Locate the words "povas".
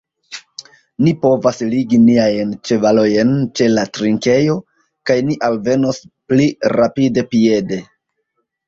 1.25-1.59